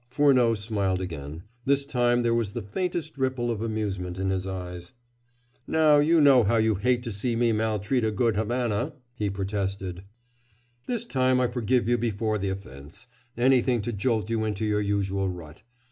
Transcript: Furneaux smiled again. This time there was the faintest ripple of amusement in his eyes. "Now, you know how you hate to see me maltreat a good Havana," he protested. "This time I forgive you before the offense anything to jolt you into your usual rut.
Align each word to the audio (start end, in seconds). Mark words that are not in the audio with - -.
Furneaux 0.09 0.55
smiled 0.55 0.99
again. 0.99 1.43
This 1.65 1.85
time 1.85 2.23
there 2.23 2.33
was 2.33 2.53
the 2.53 2.63
faintest 2.63 3.19
ripple 3.19 3.51
of 3.51 3.61
amusement 3.61 4.17
in 4.17 4.31
his 4.31 4.47
eyes. 4.47 4.93
"Now, 5.67 5.97
you 5.99 6.19
know 6.19 6.43
how 6.43 6.55
you 6.57 6.73
hate 6.73 7.03
to 7.03 7.11
see 7.11 7.35
me 7.35 7.51
maltreat 7.51 8.03
a 8.03 8.09
good 8.09 8.35
Havana," 8.35 8.93
he 9.13 9.29
protested. 9.29 10.03
"This 10.87 11.05
time 11.05 11.39
I 11.39 11.47
forgive 11.47 11.87
you 11.87 11.99
before 11.99 12.39
the 12.39 12.49
offense 12.49 13.05
anything 13.37 13.79
to 13.83 13.93
jolt 13.93 14.27
you 14.31 14.43
into 14.43 14.65
your 14.65 14.81
usual 14.81 15.29
rut. 15.29 15.61